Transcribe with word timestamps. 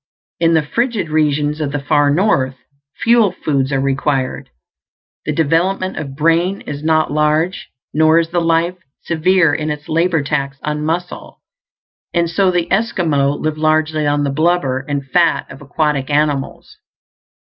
In 0.39 0.55
the 0.55 0.63
frigid 0.63 1.09
regions 1.09 1.61
of 1.61 1.71
the 1.71 1.77
far 1.79 2.09
North, 2.09 2.55
fuel 3.03 3.31
foods 3.31 3.71
are 3.71 3.79
required. 3.79 4.49
The 5.27 5.31
development 5.31 5.95
of 5.97 6.15
brain 6.15 6.61
is 6.61 6.83
not 6.83 7.11
large, 7.11 7.69
nor 7.93 8.17
is 8.17 8.29
the 8.29 8.41
life 8.41 8.77
severe 9.03 9.53
in 9.53 9.69
its 9.69 9.87
labor 9.87 10.23
tax 10.23 10.57
on 10.63 10.83
muscle; 10.83 11.43
and 12.15 12.27
so 12.27 12.49
the 12.49 12.67
Esquimaux 12.73 13.35
live 13.35 13.59
largely 13.59 14.07
on 14.07 14.23
the 14.23 14.31
blubber 14.31 14.79
and 14.89 15.05
fat 15.05 15.45
of 15.51 15.61
aquatic 15.61 16.09
animals. 16.09 16.77